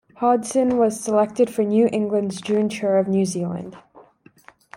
[0.15, 3.77] Hodgson was selected for England's June tour of New Zealand.